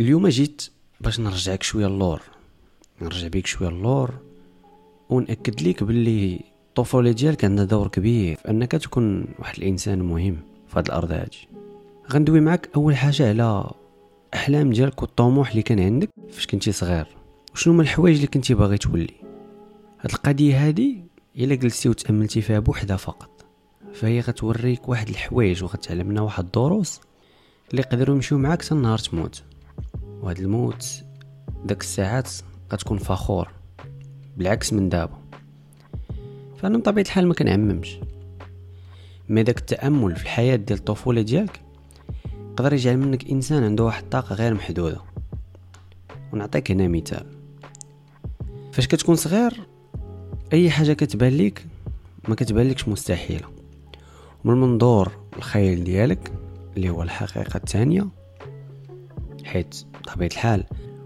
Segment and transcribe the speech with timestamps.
[0.00, 0.68] اليوم جيت
[1.00, 2.22] باش نرجعك شوية اللور
[3.02, 4.10] نرجع بيك شوية اللور
[5.10, 10.36] ونأكد ليك باللي الطفولة ديالك عندها دور كبير في أنك تكون واحد الإنسان مهم
[10.68, 11.48] في هذه الأرض هادي.
[12.12, 13.70] غندوي معك أول حاجة على
[14.34, 17.06] أحلام ديالك والطموح اللي كان عندك فاش كنتي صغير.
[17.54, 19.14] وشنو هما الحوايج اللي كنتي باغي تولي؟
[20.00, 21.04] هاد القضية هادي
[21.36, 23.44] إلا جلستي وتأملتي فيها بوحدها فقط.
[23.92, 27.00] فهي غتوريك واحد الحوايج وغتعلمنا واحد الدروس
[27.70, 29.42] اللي يقدروا يمشيو معاك حتى نهار تموت.
[30.24, 31.04] وهاد الموت
[31.64, 32.30] داك الساعات
[32.72, 33.48] غتكون فخور
[34.36, 35.18] بالعكس من دابا.
[36.56, 37.98] فانا بطبيعه الحال ما كنعممش.
[39.28, 41.60] مي داك التأمل في الحياة ديال الطفولة ديالك
[42.50, 45.00] يقدر يجعل منك إنسان عنده واحد الطاقة غير محدودة.
[46.32, 47.26] ونعطيك هنا مثال.
[48.72, 49.60] فاش كتكون صغير
[50.52, 51.66] أي حاجة كتبان ليك
[52.28, 53.48] ما كتبان لكش مستحيلة.
[54.44, 56.32] ومن منظور الخيال ديالك
[56.76, 58.06] اللي هو الحقيقة الثانية
[59.54, 60.64] حيت بطبيعه الحال.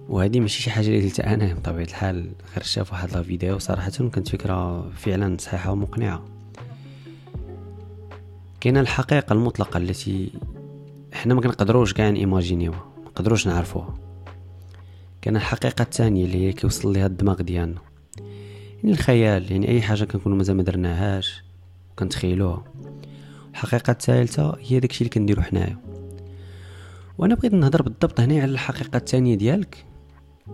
[0.09, 3.59] وهذه ماشي شي حاجة اللي قلتها أنا بطبيعه الحال غير شاف واحد لا فيديو.
[3.59, 6.24] صراحة كانت فكرة فعلا صحيحة ومقنعة.
[8.60, 10.32] كاينة الحقيقة المطلقة التي
[11.13, 13.95] إحنا ما كنقدروش كاع ايماجينيوها ما نقدروش نعرفوها.
[15.23, 17.80] كاين الحقيقة الثانية اللي هي كيوصل ليها الدماغ ديالنا.
[18.83, 21.43] يعني الخيال يعني أي حاجة كنكونوا مازال ما درناهاش
[21.96, 22.65] كنتخيلوها.
[23.51, 25.87] الحقيقة الثالثة هي داكشي اللي كنديرو حنايا.
[27.19, 29.85] وأنا بغيت نهضر بالضبط هنا على الحقيقة الثانية ديالك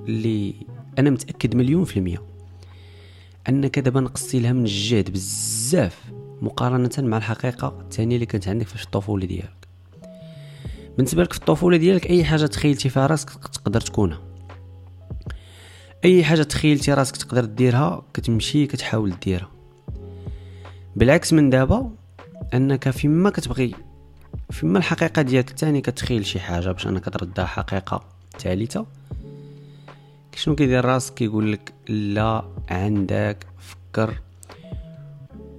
[0.09, 0.55] اللي
[0.99, 2.23] أنا متأكد مليون في المية
[3.49, 8.85] أنك دابا نقصتي لها من الجهد بزاف مقارنة مع الحقيقة الثانية اللي كانت عندك في
[8.85, 9.69] الطفولة ديالك.
[10.97, 14.21] بالنسبة لك في الطفولة ديالك أي حاجة تخيلتي فيها راسك تقدر تكونها.
[16.05, 19.51] أي حاجة تخيلتي راسك تقدر ديرها كتمشي كتحاول ديرها.
[20.97, 21.91] بالعكس من دابا
[22.55, 23.75] أنك فيما كتبغي
[24.51, 28.05] فيما الحقيقة ديالك؟ الثاني كتخيل شي حاجة باش انك تردها حقيقه
[28.39, 28.87] ثالثه
[30.37, 34.21] شنو كيدير راسك؟ كيقول لك لا عندك فكر.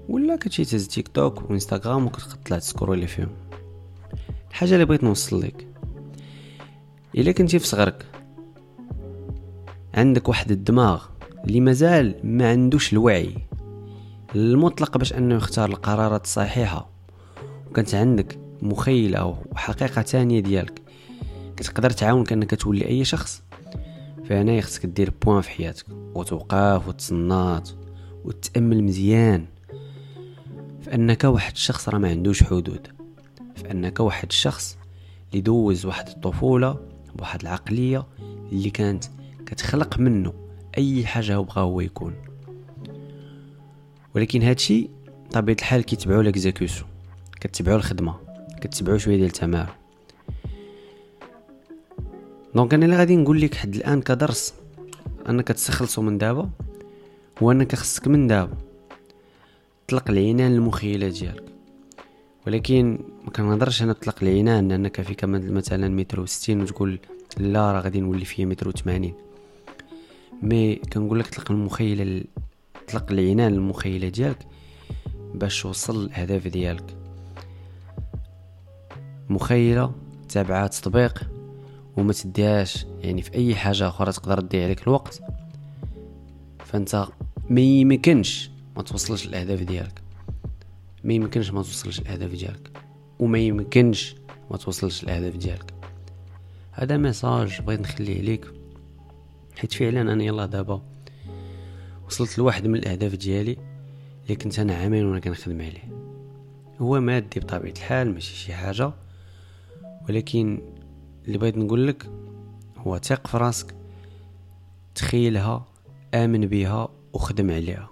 [0.09, 3.30] ولا كتمشي تهز تيك توك وانستغرام وكتطلع تسكرولي فيهم.
[4.49, 5.67] الحاجة اللي بغيت نوصل لك.
[7.15, 8.05] إلا كنتي في صغرك
[9.93, 11.05] عندك واحد الدماغ
[11.47, 13.35] اللي مازال ما عندوش الوعي
[14.35, 16.89] المطلق باش أنه يختار القرارات الصحيحة.
[17.69, 20.81] وكانت عندك مخيلة أو حقيقة تانية ديالك.
[21.58, 23.43] كتقدر تعاونك أنك تولي أي شخص.
[24.30, 27.70] فهنا خصك دير بوان في حياتك وتوقف وتصنات
[28.26, 29.45] وتتامل مزيان.
[30.81, 32.87] فأنك واحد الشخص راه ما عندوش حدود.
[33.55, 34.77] فأنك واحد الشخص
[35.32, 36.80] اللي دوز واحد الطفولة
[37.15, 38.05] بواحد العقلية
[38.52, 39.03] اللي كانت
[39.45, 40.33] كتخلق منه
[40.77, 42.14] أي حاجة بغا هو يكون.
[44.15, 44.89] ولكن هادشي
[45.32, 46.89] طبيعة الحال كيتبعوا l'exécution
[47.42, 48.24] كتبعوا الخدمة.
[48.65, 49.73] كتبعوا شوية ديال التمارين
[52.55, 54.53] donc أنا اللي غادي نقول لك حد الآن كدرس
[55.30, 56.49] انك تستخلصو من دابا
[57.43, 58.58] هو انك خصك من دابا.
[59.87, 61.43] تطلق العنان المخيلة ديالك.
[62.48, 66.99] ولكن ما كنهضرش أنا تطلق العنان انك فيك مثلا متر وستين وتقول
[67.37, 69.14] لا راه غادي نولي فيا متر وثمانين
[70.42, 72.23] مي كنقول لك طلق المخيلة
[72.87, 74.47] طلق العنان المخيلة ديالك
[75.33, 77.05] باش توصل الأهداف ديالك.
[79.30, 79.91] مخيلة
[80.30, 81.23] تابعة تطبيق
[81.97, 85.21] وما تديهاش يعني في أي حاجة أخرى تقدر تضيع عليك الوقت.
[86.65, 87.08] فأنت
[87.49, 90.02] ما يمكنش ما توصلش الاهداف ديالك.
[91.03, 92.71] ما يمكنش ما توصلش الاهداف ديالك.
[93.19, 94.15] وما يمكنش
[94.52, 95.73] ما توصلش الاهداف ديالك.
[96.71, 98.45] هذا ميساج بغيت نخليه ليك.
[99.58, 100.81] حيت فعلا أنا يلا دابا
[102.08, 103.58] وصلت لواحد من الأهداف ديالي
[104.23, 105.95] اللي كنت أنا عامين وأنا كنخدم عليه.
[106.81, 108.91] هو مادي بطبيعة الحال ماشي شي حاجة.
[110.10, 110.61] ولكن
[111.27, 112.10] اللي بغيت نقول لك
[112.77, 113.76] هو ثق في راسك
[114.95, 115.66] تخيلها
[116.14, 117.89] آمن بها وخدم عليها.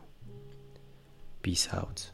[1.44, 2.12] بيس اوت